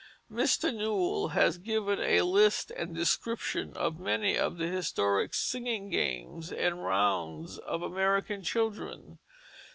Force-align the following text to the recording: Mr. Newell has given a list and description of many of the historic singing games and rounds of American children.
Mr. 0.31 0.73
Newell 0.75 1.27
has 1.27 1.59
given 1.59 1.99
a 1.99 2.23
list 2.23 2.71
and 2.71 2.95
description 2.95 3.71
of 3.77 3.99
many 3.99 4.35
of 4.35 4.57
the 4.57 4.65
historic 4.65 5.35
singing 5.35 5.91
games 5.91 6.51
and 6.51 6.83
rounds 6.83 7.59
of 7.59 7.83
American 7.83 8.41
children. 8.41 9.19